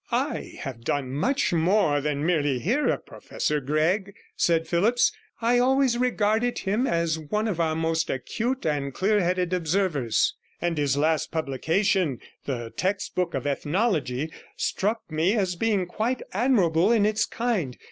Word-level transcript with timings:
'I 0.11 0.53
have 0.61 0.83
done 0.83 1.11
much 1.11 1.53
more 1.53 2.01
than 2.01 2.25
merely 2.25 2.57
hear 2.57 2.87
of 2.87 3.05
Professor 3.05 3.59
Gregg,' 3.61 4.15
said 4.35 4.67
Phillipps. 4.67 5.11
'I 5.43 5.59
always 5.59 5.95
regarded 5.95 6.57
him 6.57 6.87
as 6.87 7.19
one 7.19 7.47
of 7.47 7.59
our 7.59 7.75
most 7.75 8.09
acute 8.09 8.65
and 8.65 8.95
clear 8.95 9.19
headed 9.21 9.53
observers; 9.53 10.33
and 10.59 10.79
his 10.79 10.97
last 10.97 11.31
publication, 11.31 12.19
the 12.45 12.73
Textbook 12.75 13.35
of 13.35 13.45
Ethnology, 13.45 14.31
struck 14.57 15.01
me 15.11 15.33
as 15.33 15.55
being 15.55 15.85
quite 15.85 16.23
admirable 16.33 16.91
in 16.91 17.05
its 17.05 17.27
kind. 17.27 17.77